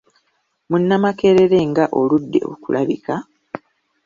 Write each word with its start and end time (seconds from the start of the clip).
Munnamakerere 0.69 1.59
nga 1.69 1.85
oludde 1.99 2.39
okulabika? 2.51 3.15